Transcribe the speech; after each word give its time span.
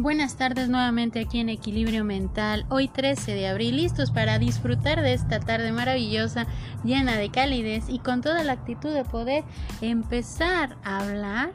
Buenas 0.00 0.36
tardes 0.36 0.68
nuevamente 0.68 1.18
aquí 1.18 1.40
en 1.40 1.48
Equilibrio 1.48 2.04
Mental, 2.04 2.64
hoy 2.68 2.86
13 2.86 3.34
de 3.34 3.48
abril, 3.48 3.78
listos 3.78 4.12
para 4.12 4.38
disfrutar 4.38 5.02
de 5.02 5.12
esta 5.12 5.40
tarde 5.40 5.72
maravillosa, 5.72 6.46
llena 6.84 7.16
de 7.16 7.30
calidez 7.30 7.88
y 7.88 7.98
con 7.98 8.20
toda 8.20 8.44
la 8.44 8.52
actitud 8.52 8.94
de 8.94 9.04
poder 9.04 9.42
empezar 9.80 10.76
a 10.84 11.00
hablar 11.00 11.52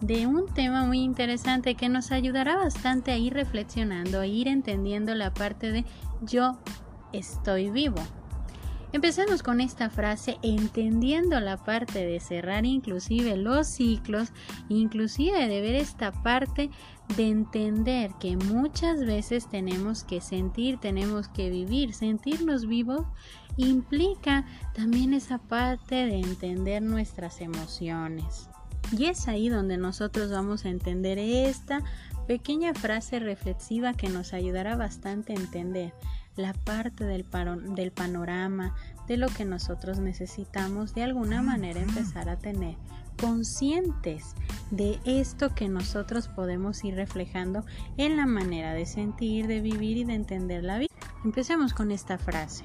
de 0.00 0.28
un 0.28 0.46
tema 0.46 0.84
muy 0.84 1.00
interesante 1.00 1.74
que 1.74 1.88
nos 1.88 2.12
ayudará 2.12 2.54
bastante 2.54 3.10
a 3.10 3.16
ir 3.16 3.34
reflexionando, 3.34 4.20
a 4.20 4.28
ir 4.28 4.46
entendiendo 4.46 5.12
la 5.16 5.34
parte 5.34 5.72
de 5.72 5.84
yo 6.20 6.58
estoy 7.12 7.72
vivo. 7.72 8.00
Empecemos 8.92 9.42
con 9.42 9.62
esta 9.62 9.88
frase 9.88 10.36
entendiendo 10.42 11.40
la 11.40 11.56
parte 11.56 12.04
de 12.04 12.20
cerrar 12.20 12.66
inclusive 12.66 13.38
los 13.38 13.66
ciclos, 13.66 14.32
inclusive 14.68 15.48
de 15.48 15.60
ver 15.62 15.76
esta 15.76 16.12
parte 16.12 16.70
de 17.16 17.28
entender 17.28 18.12
que 18.20 18.36
muchas 18.36 19.00
veces 19.00 19.48
tenemos 19.48 20.04
que 20.04 20.20
sentir, 20.20 20.76
tenemos 20.76 21.28
que 21.28 21.48
vivir, 21.48 21.94
sentirnos 21.94 22.66
vivos 22.66 23.06
implica 23.56 24.44
también 24.74 25.14
esa 25.14 25.38
parte 25.38 25.94
de 25.94 26.20
entender 26.20 26.82
nuestras 26.82 27.40
emociones. 27.40 28.50
Y 28.96 29.06
es 29.06 29.26
ahí 29.26 29.48
donde 29.48 29.78
nosotros 29.78 30.30
vamos 30.30 30.66
a 30.66 30.68
entender 30.68 31.18
esta 31.18 31.82
pequeña 32.26 32.74
frase 32.74 33.20
reflexiva 33.20 33.94
que 33.94 34.10
nos 34.10 34.34
ayudará 34.34 34.76
bastante 34.76 35.32
a 35.32 35.36
entender 35.36 35.94
la 36.36 36.52
parte 36.52 37.04
del, 37.04 37.26
del 37.74 37.92
panorama, 37.92 38.74
de 39.06 39.16
lo 39.16 39.28
que 39.28 39.44
nosotros 39.44 39.98
necesitamos 39.98 40.94
de 40.94 41.02
alguna 41.02 41.42
manera 41.42 41.80
empezar 41.80 42.28
a 42.28 42.38
tener 42.38 42.76
conscientes 43.20 44.34
de 44.70 44.98
esto 45.04 45.54
que 45.54 45.68
nosotros 45.68 46.28
podemos 46.28 46.82
ir 46.84 46.94
reflejando 46.94 47.64
en 47.96 48.16
la 48.16 48.26
manera 48.26 48.72
de 48.74 48.86
sentir, 48.86 49.46
de 49.46 49.60
vivir 49.60 49.98
y 49.98 50.04
de 50.04 50.14
entender 50.14 50.64
la 50.64 50.78
vida. 50.78 50.90
Empecemos 51.24 51.74
con 51.74 51.92
esta 51.92 52.18
frase. 52.18 52.64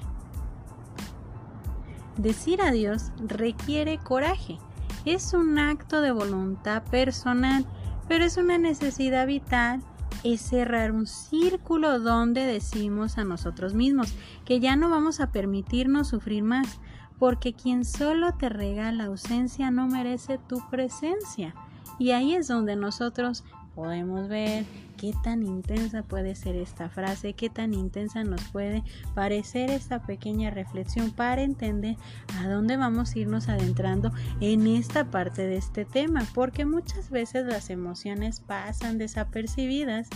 Decir 2.16 2.60
adiós 2.60 3.12
requiere 3.18 3.98
coraje. 3.98 4.58
Es 5.04 5.32
un 5.32 5.58
acto 5.58 6.00
de 6.00 6.10
voluntad 6.10 6.82
personal, 6.84 7.64
pero 8.08 8.24
es 8.24 8.36
una 8.36 8.58
necesidad 8.58 9.26
vital 9.26 9.80
es 10.24 10.40
cerrar 10.40 10.92
un 10.92 11.06
círculo 11.06 11.98
donde 12.00 12.46
decimos 12.46 13.18
a 13.18 13.24
nosotros 13.24 13.74
mismos 13.74 14.14
que 14.44 14.60
ya 14.60 14.76
no 14.76 14.90
vamos 14.90 15.20
a 15.20 15.32
permitirnos 15.32 16.08
sufrir 16.08 16.42
más, 16.42 16.80
porque 17.18 17.52
quien 17.52 17.84
solo 17.84 18.32
te 18.34 18.48
regala 18.48 19.04
ausencia 19.04 19.70
no 19.70 19.86
merece 19.86 20.38
tu 20.38 20.60
presencia. 20.70 21.54
Y 21.98 22.12
ahí 22.12 22.34
es 22.34 22.46
donde 22.48 22.76
nosotros 22.76 23.44
podemos 23.78 24.26
ver 24.26 24.64
qué 24.96 25.14
tan 25.22 25.44
intensa 25.44 26.02
puede 26.02 26.34
ser 26.34 26.56
esta 26.56 26.88
frase, 26.88 27.34
qué 27.34 27.48
tan 27.48 27.74
intensa 27.74 28.24
nos 28.24 28.42
puede 28.48 28.82
parecer 29.14 29.70
esta 29.70 30.02
pequeña 30.02 30.50
reflexión 30.50 31.12
para 31.12 31.42
entender 31.42 31.96
a 32.40 32.48
dónde 32.48 32.76
vamos 32.76 33.14
a 33.14 33.18
irnos 33.20 33.48
adentrando 33.48 34.10
en 34.40 34.66
esta 34.66 35.12
parte 35.12 35.46
de 35.46 35.58
este 35.58 35.84
tema, 35.84 36.26
porque 36.34 36.64
muchas 36.64 37.08
veces 37.10 37.46
las 37.46 37.70
emociones 37.70 38.40
pasan 38.40 38.98
desapercibidas 38.98 40.08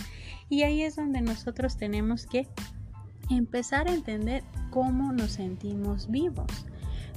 y 0.49 0.63
ahí 0.63 0.81
es 0.81 0.97
donde 0.97 1.21
nosotros 1.21 1.77
tenemos 1.77 2.25
que 2.25 2.49
empezar 3.29 3.87
a 3.87 3.93
entender 3.93 4.43
cómo 4.71 5.13
nos 5.13 5.31
sentimos 5.31 6.11
vivos. 6.11 6.65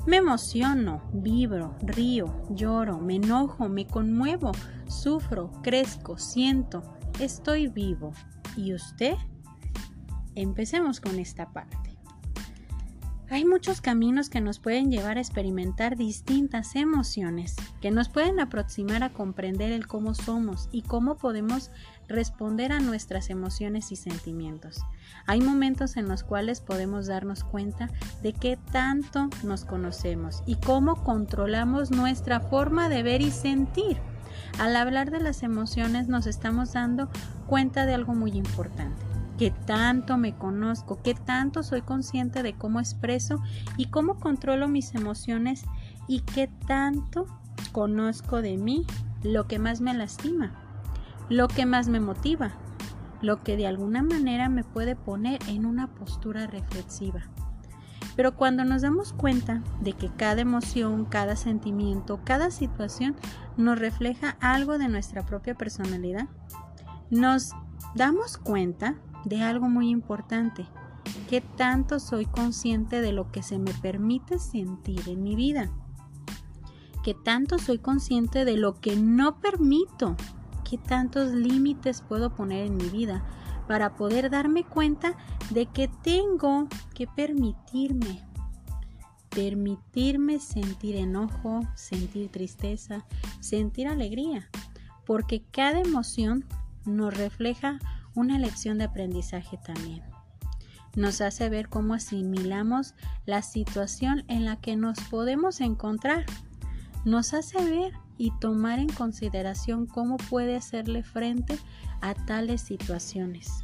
Me 0.07 0.19
emociono, 0.19 1.03
vibro, 1.13 1.75
río, 1.81 2.27
lloro, 2.51 2.99
me 3.01 3.17
enojo, 3.17 3.69
me 3.69 3.89
conmuevo, 3.89 4.53
sufro, 4.87 5.51
crezco, 5.65 6.17
siento, 6.17 6.85
estoy 7.19 7.67
vivo. 7.67 8.13
¿Y 8.57 8.73
usted? 8.73 9.15
Empecemos 10.37 11.01
con 11.01 11.19
esta 11.19 11.53
parte. 11.53 11.86
Hay 13.29 13.45
muchos 13.45 13.81
caminos 13.81 14.31
que 14.31 14.41
nos 14.41 14.61
pueden 14.61 14.89
llevar 14.89 15.17
a 15.17 15.21
experimentar 15.21 15.97
distintas 15.97 16.77
emociones, 16.77 17.57
que 17.81 17.91
nos 17.91 18.09
pueden 18.09 18.39
aproximar 18.39 19.03
a 19.03 19.13
comprender 19.13 19.73
el 19.73 19.89
cómo 19.89 20.15
somos 20.15 20.69
y 20.71 20.83
cómo 20.83 21.17
podemos 21.17 21.73
responder 22.07 22.71
a 22.71 22.79
nuestras 22.79 23.29
emociones 23.29 23.91
y 23.91 23.97
sentimientos. 23.97 24.79
Hay 25.27 25.41
momentos 25.41 25.97
en 25.97 26.07
los 26.07 26.23
cuales 26.23 26.61
podemos 26.61 27.09
darnos 27.09 27.43
cuenta 27.43 27.91
de 28.23 28.33
qué 28.33 28.59
tanto 28.71 29.29
nos 29.43 29.65
conocemos 29.65 30.45
y 30.47 30.55
cómo 30.55 31.03
controlamos 31.03 31.91
nuestra 31.91 32.39
forma 32.39 32.89
de 32.89 33.03
ver 33.03 33.23
y 33.23 33.33
sentir. 33.33 33.97
Al 34.61 34.77
hablar 34.77 35.11
de 35.11 35.19
las 35.19 35.43
emociones 35.43 36.07
nos 36.07 36.29
estamos 36.29 36.75
dando 36.75 37.09
cuenta 37.49 37.87
de 37.87 37.95
algo 37.95 38.15
muy 38.15 38.31
importante 38.33 39.06
qué 39.39 39.51
tanto 39.51 40.17
me 40.17 40.35
conozco, 40.35 41.01
qué 41.03 41.15
tanto 41.15 41.63
soy 41.63 41.83
consciente 41.83 42.43
de 42.43 42.55
cómo 42.55 42.81
expreso 42.81 43.41
y 43.77 43.87
cómo 43.87 44.19
controlo 44.19 44.69
mis 44.69 44.95
emociones 44.95 45.65
y 46.09 46.21
qué 46.21 46.49
tanto 46.67 47.27
conozco 47.73 48.43
de 48.43 48.57
mí 48.57 48.87
lo 49.23 49.47
que 49.47 49.59
más 49.59 49.81
me 49.81 49.95
lastima, 49.95 50.53
lo 51.29 51.49
que 51.49 51.67
más 51.67 51.89
me 51.89 52.01
motiva, 52.01 52.53
lo 53.23 53.43
que 53.43 53.57
de 53.57 53.67
alguna 53.67 54.03
manera 54.03 54.49
me 54.49 54.65
puede 54.65 54.97
poner 54.97 55.41
en 55.49 55.67
una 55.67 55.89
postura 55.89 56.47
reflexiva. 56.47 57.23
Pero 58.15 58.35
cuando 58.35 58.65
nos 58.65 58.81
damos 58.81 59.13
cuenta 59.13 59.63
de 59.81 59.93
que 59.93 60.09
cada 60.09 60.41
emoción, 60.41 61.05
cada 61.05 61.37
sentimiento, 61.37 62.21
cada 62.25 62.51
situación 62.51 63.15
nos 63.59 63.79
refleja 63.79 64.39
algo 64.41 64.79
de 64.79 64.89
nuestra 64.89 65.27
propia 65.27 65.55
personalidad, 65.55 66.27
nos 67.11 67.53
damos 67.95 68.39
cuenta 68.39 68.95
de 69.27 69.43
algo 69.43 69.69
muy 69.69 69.91
importante. 69.91 70.67
¿Qué 71.29 71.41
tanto 71.41 71.99
soy 71.99 72.27
consciente 72.27 73.01
de 73.01 73.13
lo 73.13 73.31
que 73.33 73.43
se 73.43 73.59
me 73.59 73.73
permite 73.75 74.39
sentir 74.39 75.03
en 75.09 75.23
mi 75.23 75.35
vida? 75.35 75.71
¿Qué 77.05 77.15
tanto 77.15 77.59
soy 77.59 77.79
consciente 77.79 78.45
de 78.45 78.57
lo 78.57 78.81
que 78.81 78.97
no 78.97 79.41
permito? 79.41 80.17
¿Qué 80.69 80.79
tantos 80.79 81.33
límites 81.33 82.03
puedo 82.03 82.35
poner 82.35 82.67
en 82.67 82.77
mi 82.77 82.89
vida 82.89 83.25
para 83.67 83.97
poder 83.97 84.31
darme 84.31 84.65
cuenta 84.65 85.17
de 85.51 85.67
que 85.67 85.89
tengo 85.89 86.69
que 86.95 87.09
permitirme? 87.09 88.23
Permitirme 89.31 90.39
sentir 90.39 90.97
enojo, 90.97 91.61
sentir 91.75 92.31
tristeza, 92.31 93.05
sentir 93.41 93.89
alegría, 93.89 94.49
porque 95.05 95.43
cada 95.51 95.81
emoción 95.81 96.45
nos 96.85 97.17
refleja 97.17 97.81
una 98.17 98.39
lección 98.39 98.79
de 98.79 98.85
aprendizaje 98.85 99.59
también. 99.59 100.03
Nos 100.97 101.21
hace 101.21 101.51
ver 101.51 101.69
cómo 101.69 101.93
asimilamos 101.93 102.95
la 103.27 103.43
situación 103.43 104.25
en 104.29 104.47
la 104.47 104.57
que 104.57 104.77
nos 104.77 104.99
podemos 105.11 105.61
encontrar. 105.61 106.25
Nos 107.05 107.35
hace 107.35 107.63
ver 107.63 107.93
y 108.17 108.33
tomar 108.41 108.79
en 108.79 108.89
consideración 108.89 109.87
cómo 109.87 110.17
puede 110.17 110.57
hacerle 110.57 111.03
frente 111.03 111.59
a 112.01 112.15
tales 112.15 112.63
situaciones. 112.63 113.63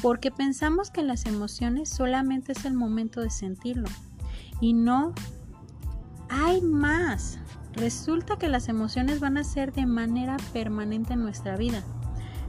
Porque 0.00 0.30
pensamos 0.30 0.92
que 0.92 1.02
las 1.02 1.26
emociones 1.26 1.88
solamente 1.90 2.52
es 2.52 2.64
el 2.64 2.74
momento 2.74 3.20
de 3.20 3.30
sentirlo. 3.30 3.88
Y 4.60 4.72
no, 4.72 5.12
hay 6.28 6.62
más. 6.62 7.40
Resulta 7.72 8.36
que 8.36 8.48
las 8.48 8.68
emociones 8.68 9.18
van 9.18 9.36
a 9.36 9.44
ser 9.44 9.72
de 9.72 9.84
manera 9.84 10.36
permanente 10.52 11.14
en 11.14 11.20
nuestra 11.20 11.56
vida 11.56 11.82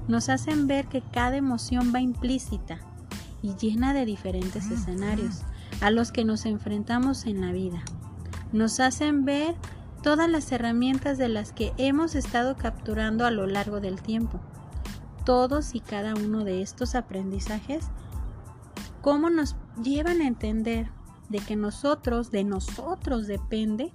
nos 0.08 0.30
hacen 0.30 0.68
ver 0.68 0.88
que 0.88 1.02
cada 1.02 1.38
emoción 1.38 1.92
va 1.94 2.02
implícita 2.02 2.80
y 3.42 3.56
llena 3.56 3.94
de 3.94 4.06
diferentes 4.06 4.70
escenarios 4.70 5.42
a 5.82 5.92
los 5.92 6.12
que 6.12 6.26
nos 6.26 6.46
enfrentamos 6.46 7.26
en 7.26 7.42
la 7.42 7.52
vida. 7.52 7.82
Nos 8.52 8.80
hacen 8.80 9.26
ver 9.26 9.56
todas 10.03 10.30
las 10.30 10.52
herramientas 10.52 11.18
de 11.18 11.30
las 11.30 11.53
que 11.53 11.74
hemos 11.78 12.16
estado 12.16 12.58
capturando 12.58 13.26
a 13.26 13.32
lo 13.32 13.48
largo 13.48 13.80
del 13.80 14.02
tiempo. 14.02 14.40
Todos 15.26 15.76
y 15.76 15.80
cada 15.80 16.14
uno 16.16 16.44
de 16.44 16.62
estos 16.62 16.96
aprendizajes, 16.96 17.88
cómo 19.02 19.30
nos 19.30 19.56
llevan 19.82 20.22
a 20.22 20.28
entender 20.28 20.90
de 21.30 21.40
que 21.40 21.56
nosotros, 21.56 22.32
de 22.32 22.44
nosotros 22.44 23.28
depende 23.28 23.94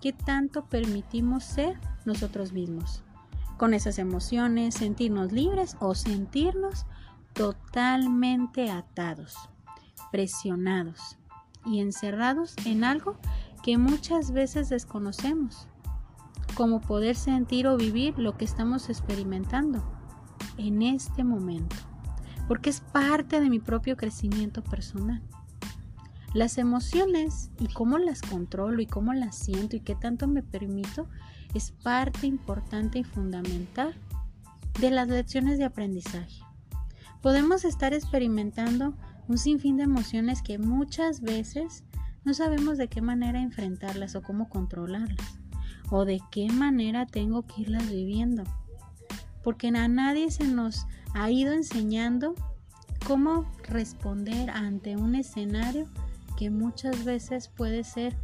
qué 0.00 0.12
tanto 0.12 0.66
permitimos 0.66 1.44
ser 1.44 1.80
nosotros 2.04 2.52
mismos 2.52 3.02
con 3.56 3.74
esas 3.74 3.98
emociones, 3.98 4.74
sentirnos 4.74 5.32
libres 5.32 5.76
o 5.80 5.94
sentirnos 5.94 6.86
totalmente 7.32 8.70
atados, 8.70 9.36
presionados 10.10 11.18
y 11.64 11.80
encerrados 11.80 12.54
en 12.64 12.84
algo 12.84 13.16
que 13.62 13.78
muchas 13.78 14.30
veces 14.30 14.68
desconocemos, 14.68 15.68
como 16.54 16.80
poder 16.80 17.16
sentir 17.16 17.66
o 17.66 17.76
vivir 17.76 18.18
lo 18.18 18.36
que 18.36 18.44
estamos 18.44 18.88
experimentando 18.88 19.82
en 20.56 20.82
este 20.82 21.24
momento, 21.24 21.76
porque 22.48 22.70
es 22.70 22.80
parte 22.80 23.40
de 23.40 23.50
mi 23.50 23.58
propio 23.58 23.96
crecimiento 23.96 24.62
personal. 24.62 25.22
Las 26.36 26.58
emociones 26.58 27.50
y 27.58 27.66
cómo 27.68 27.96
las 27.96 28.20
controlo 28.20 28.82
y 28.82 28.86
cómo 28.86 29.14
las 29.14 29.36
siento 29.36 29.74
y 29.74 29.80
qué 29.80 29.94
tanto 29.94 30.28
me 30.28 30.42
permito 30.42 31.08
es 31.54 31.70
parte 31.70 32.26
importante 32.26 32.98
y 32.98 33.04
fundamental 33.04 33.94
de 34.78 34.90
las 34.90 35.08
lecciones 35.08 35.56
de 35.56 35.64
aprendizaje. 35.64 36.42
Podemos 37.22 37.64
estar 37.64 37.94
experimentando 37.94 38.98
un 39.28 39.38
sinfín 39.38 39.78
de 39.78 39.84
emociones 39.84 40.42
que 40.42 40.58
muchas 40.58 41.22
veces 41.22 41.84
no 42.26 42.34
sabemos 42.34 42.76
de 42.76 42.88
qué 42.88 43.00
manera 43.00 43.40
enfrentarlas 43.40 44.14
o 44.14 44.20
cómo 44.20 44.50
controlarlas 44.50 45.38
o 45.88 46.04
de 46.04 46.20
qué 46.30 46.52
manera 46.52 47.06
tengo 47.06 47.46
que 47.46 47.62
irlas 47.62 47.88
viviendo. 47.90 48.44
Porque 49.42 49.68
a 49.68 49.88
nadie 49.88 50.30
se 50.30 50.44
nos 50.44 50.86
ha 51.14 51.30
ido 51.30 51.54
enseñando 51.54 52.34
cómo 53.06 53.50
responder 53.70 54.50
ante 54.50 54.98
un 54.98 55.14
escenario 55.14 55.88
que 56.36 56.50
muchas 56.50 57.04
veces 57.04 57.48
puede 57.48 57.84
ser 57.84 58.16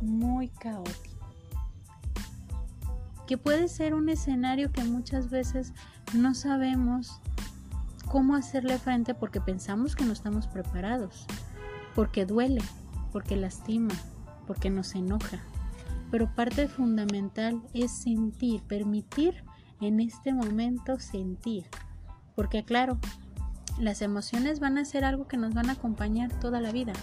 muy 0.00 0.48
caótico. 0.48 1.18
Que 3.26 3.36
puede 3.36 3.68
ser 3.68 3.94
un 3.94 4.08
escenario 4.08 4.72
que 4.72 4.84
muchas 4.84 5.28
veces 5.30 5.74
no 6.14 6.34
sabemos 6.34 7.20
cómo 8.08 8.34
hacerle 8.34 8.78
frente 8.78 9.14
porque 9.14 9.40
pensamos 9.40 9.94
que 9.94 10.04
no 10.04 10.12
estamos 10.12 10.46
preparados, 10.46 11.26
porque 11.94 12.24
duele, 12.24 12.62
porque 13.12 13.36
lastima, 13.36 13.94
porque 14.46 14.70
nos 14.70 14.94
enoja. 14.94 15.40
Pero 16.10 16.34
parte 16.34 16.68
fundamental 16.68 17.62
es 17.74 17.92
sentir, 17.92 18.62
permitir 18.62 19.44
en 19.80 20.00
este 20.00 20.32
momento 20.32 20.98
sentir. 20.98 21.66
Porque 22.34 22.64
claro, 22.64 22.98
las 23.78 24.00
emociones 24.00 24.58
van 24.58 24.78
a 24.78 24.84
ser 24.84 25.04
algo 25.04 25.28
que 25.28 25.36
nos 25.36 25.52
van 25.52 25.68
a 25.68 25.72
acompañar 25.72 26.32
toda 26.40 26.60
la 26.60 26.72
vida. 26.72 26.94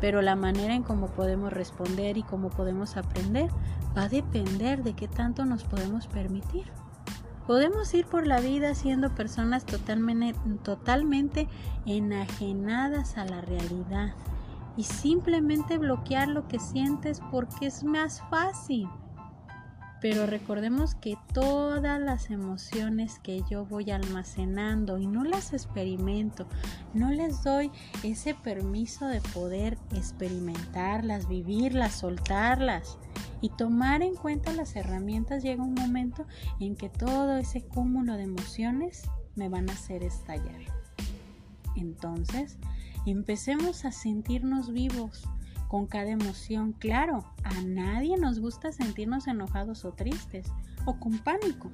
Pero 0.00 0.22
la 0.22 0.36
manera 0.36 0.74
en 0.74 0.82
cómo 0.82 1.08
podemos 1.08 1.52
responder 1.52 2.16
y 2.16 2.22
cómo 2.22 2.50
podemos 2.50 2.96
aprender 2.96 3.50
va 3.96 4.02
a 4.04 4.08
depender 4.08 4.82
de 4.82 4.94
qué 4.94 5.08
tanto 5.08 5.44
nos 5.44 5.64
podemos 5.64 6.06
permitir. 6.06 6.66
Podemos 7.46 7.92
ir 7.94 8.06
por 8.06 8.26
la 8.26 8.40
vida 8.40 8.74
siendo 8.74 9.14
personas 9.14 9.64
totalmente, 9.64 10.38
totalmente 10.62 11.48
enajenadas 11.86 13.16
a 13.16 13.24
la 13.24 13.40
realidad, 13.40 14.14
y 14.78 14.84
simplemente 14.84 15.76
bloquear 15.76 16.28
lo 16.28 16.46
que 16.46 16.60
sientes 16.60 17.20
porque 17.32 17.66
es 17.66 17.82
más 17.82 18.22
fácil. 18.30 18.88
Pero 20.00 20.26
recordemos 20.26 20.94
que 20.94 21.16
todas 21.32 22.00
las 22.00 22.30
emociones 22.30 23.18
que 23.18 23.42
yo 23.50 23.66
voy 23.66 23.90
almacenando 23.90 24.98
y 24.98 25.06
no 25.06 25.24
las 25.24 25.52
experimento, 25.52 26.46
no 26.94 27.10
les 27.10 27.42
doy 27.42 27.70
ese 28.04 28.34
permiso 28.34 29.06
de 29.06 29.20
poder 29.20 29.76
experimentarlas, 29.94 31.28
vivirlas, 31.28 31.94
soltarlas 31.94 32.98
y 33.40 33.50
tomar 33.50 34.02
en 34.02 34.14
cuenta 34.14 34.52
las 34.52 34.76
herramientas, 34.76 35.42
llega 35.42 35.62
un 35.62 35.74
momento 35.74 36.26
en 36.60 36.76
que 36.76 36.88
todo 36.88 37.36
ese 37.36 37.62
cúmulo 37.62 38.14
de 38.14 38.24
emociones 38.24 39.02
me 39.34 39.48
van 39.48 39.68
a 39.68 39.72
hacer 39.72 40.02
estallar. 40.02 40.60
Entonces, 41.76 42.58
Empecemos 43.10 43.86
a 43.86 43.90
sentirnos 43.90 44.70
vivos 44.70 45.24
con 45.68 45.86
cada 45.86 46.10
emoción. 46.10 46.72
Claro, 46.72 47.24
a 47.44 47.60
nadie 47.62 48.16
nos 48.16 48.40
gusta 48.40 48.72
sentirnos 48.72 49.26
enojados 49.26 49.84
o 49.84 49.92
tristes 49.92 50.46
o 50.84 50.98
con 50.98 51.18
pánico, 51.18 51.70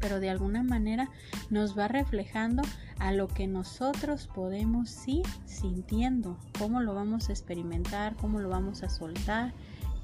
pero 0.00 0.20
de 0.20 0.30
alguna 0.30 0.62
manera 0.62 1.08
nos 1.50 1.78
va 1.78 1.88
reflejando 1.88 2.62
a 2.98 3.12
lo 3.12 3.28
que 3.28 3.46
nosotros 3.46 4.26
podemos 4.26 5.06
ir 5.08 5.26
sintiendo, 5.46 6.36
cómo 6.58 6.80
lo 6.80 6.94
vamos 6.94 7.28
a 7.28 7.32
experimentar, 7.32 8.16
cómo 8.16 8.40
lo 8.40 8.48
vamos 8.48 8.82
a 8.82 8.88
soltar, 8.88 9.54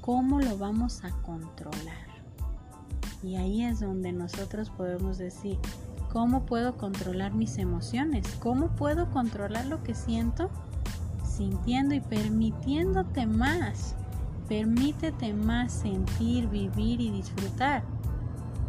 cómo 0.01 0.41
lo 0.41 0.57
vamos 0.57 1.05
a 1.05 1.11
controlar. 1.23 2.15
Y 3.23 3.37
ahí 3.37 3.65
es 3.65 3.81
donde 3.81 4.13
nosotros 4.13 4.71
podemos 4.71 5.19
decir, 5.19 5.59
¿Cómo 6.15 6.47
puedo 6.47 6.77
controlar 6.77 7.35
mis 7.35 7.59
emociones? 7.59 8.25
¿Cómo 8.39 8.69
puedo 8.77 9.11
controlar 9.11 9.67
lo 9.67 9.83
que 9.83 9.95
siento? 9.95 10.49
Sintiendo 11.37 11.95
y 11.95 12.01
permitiéndote 12.01 13.27
más. 13.27 13.97
Permítete 14.49 15.33
más 15.33 15.73
sentir, 15.73 16.49
vivir 16.49 17.01
y 17.01 17.11
disfrutar. 17.11 17.83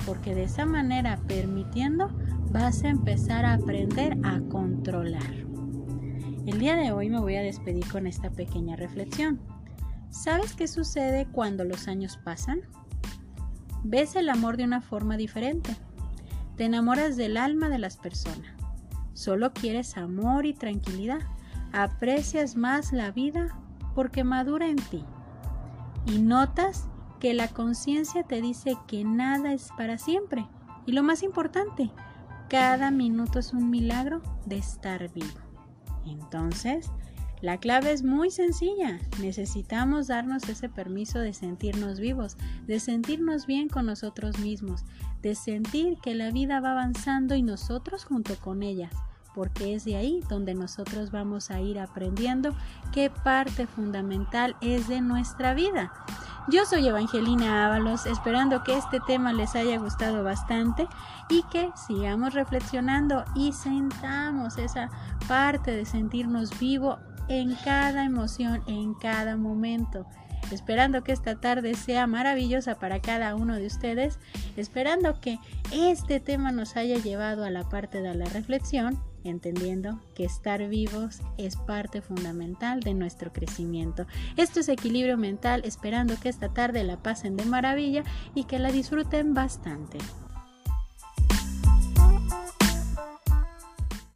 Porque 0.06 0.33
de 0.33 0.44
esa 0.44 0.65
manera, 0.65 1.17
permitiendo, 1.27 2.09
vas 2.51 2.83
a 2.83 2.89
empezar 2.89 3.45
a 3.45 3.53
aprender 3.53 4.17
a 4.23 4.39
controlar. 4.50 5.33
El 6.45 6.59
día 6.59 6.75
de 6.75 6.91
hoy 6.91 7.09
me 7.09 7.19
voy 7.19 7.35
a 7.35 7.41
despedir 7.41 7.88
con 7.91 8.07
esta 8.07 8.29
pequeña 8.29 8.75
reflexión. 8.75 9.39
¿Sabes 10.09 10.53
qué 10.53 10.68
sucede 10.68 11.27
cuando 11.31 11.65
los 11.65 11.88
años 11.88 12.18
pasan? 12.23 12.61
Ves 13.83 14.15
el 14.15 14.29
amor 14.29 14.57
de 14.57 14.63
una 14.63 14.81
forma 14.81 15.18
diferente 15.18 15.75
te 16.56 16.63
enamoras 16.63 17.18
del 17.18 17.35
alma 17.35 17.68
de 17.68 17.79
las 17.79 17.97
personas. 17.97 18.50
Solo 19.13 19.53
quieres 19.53 19.97
amor 19.97 20.45
y 20.45 20.53
tranquilidad. 20.53 21.19
Aprecias 21.77 22.56
más 22.56 22.94
la 22.94 23.12
vida 23.12 23.54
porque 23.95 24.24
madura 24.24 24.69
en 24.69 24.77
ti. 24.77 25.04
Y 26.06 26.19
notas 26.19 26.88
que 27.19 27.33
la 27.33 27.50
conciencia 27.50 28.24
te 28.24 28.42
dice 28.42 28.77
que 28.88 29.04
nada 29.04 29.51
es 29.51 29.72
para 29.75 29.98
siempre. 29.98 30.48
Y 30.86 30.94
lo 30.94 31.04
más 31.04 31.22
importante, 31.22 31.92
cada 32.48 32.92
minuto 32.92 33.39
es 33.39 33.51
un 33.51 33.69
milagro 33.69 34.22
de 34.45 34.57
estar 34.57 35.12
vivo. 35.12 35.27
Entonces, 36.06 36.92
la 37.42 37.57
clave 37.57 37.92
es 37.92 38.04
muy 38.04 38.31
sencilla. 38.31 38.98
Necesitamos 39.19 40.07
darnos 40.07 40.48
ese 40.48 40.69
permiso 40.69 41.19
de 41.19 41.33
sentirnos 41.33 42.00
vivos, 42.00 42.38
de 42.68 42.80
sentirnos 42.80 43.48
bien 43.48 43.68
con 43.68 43.86
nosotros 43.86 44.39
mismos, 44.39 44.86
de 45.21 45.36
sentir 45.36 45.98
que 46.01 46.16
la 46.16 46.31
vida 46.31 46.62
va 46.62 46.71
avanzando 46.71 47.36
y 47.36 47.44
nosotros 47.44 48.06
junto 48.06 48.38
con 48.38 48.63
ella, 48.63 48.89
porque 49.35 49.75
es 49.75 49.83
de 49.83 49.97
ahí 49.97 50.21
donde 50.29 50.55
nosotros 50.55 51.11
vamos 51.11 51.51
a 51.51 51.59
ir 51.59 51.77
aprendiendo 51.79 52.55
qué 52.93 53.09
parte 53.11 53.67
fundamental 53.67 54.55
es 54.61 54.87
de 54.87 55.01
nuestra 55.01 55.53
vida. 55.53 55.91
Yo 56.47 56.65
soy 56.65 56.87
Evangelina 56.87 57.65
Ábalos, 57.65 58.05
esperando 58.05 58.63
que 58.63 58.77
este 58.77 58.99
tema 58.99 59.33
les 59.33 59.55
haya 59.55 59.77
gustado 59.77 60.23
bastante 60.23 60.87
y 61.27 61.43
que 61.51 61.71
sigamos 61.87 62.33
reflexionando 62.33 63.25
y 63.35 63.51
sentamos 63.51 64.57
esa 64.57 64.89
parte 65.27 65.71
de 65.71 65.85
sentirnos 65.85 66.57
vivo 66.59 66.99
en 67.27 67.55
cada 67.55 68.05
emoción, 68.05 68.61
en 68.67 68.93
cada 68.93 69.35
momento. 69.35 70.05
Esperando 70.52 71.04
que 71.04 71.11
esta 71.11 71.35
tarde 71.35 71.73
sea 71.75 72.07
maravillosa 72.07 72.75
para 72.75 73.02
cada 73.02 73.35
uno 73.35 73.56
de 73.56 73.66
ustedes, 73.66 74.19
esperando 74.56 75.19
que 75.19 75.40
este 75.71 76.19
tema 76.19 76.52
nos 76.52 76.75
haya 76.75 76.97
llevado 76.97 77.44
a 77.44 77.49
la 77.49 77.68
parte 77.68 78.02
de 78.02 78.14
la 78.14 78.25
reflexión, 78.25 79.02
entendiendo 79.23 79.99
que 80.14 80.23
estar 80.25 80.68
vivos 80.68 81.21
es 81.37 81.56
parte 81.56 82.02
fundamental 82.02 82.81
de 82.81 82.94
nuestro 82.94 83.33
crecimiento. 83.33 84.06
Esto 84.37 84.59
es 84.59 84.69
equilibrio 84.69 85.18
mental, 85.18 85.61
esperando 85.66 86.19
que 86.19 86.30
esta 86.30 86.54
tarde 86.54 86.83
la 86.83 86.97
pasen 86.97 87.35
de 87.35 87.45
maravilla 87.45 88.04
y 88.35 88.44
que 88.44 88.59
la 88.59 88.71
disfruten 88.71 89.33
bastante. 89.33 89.97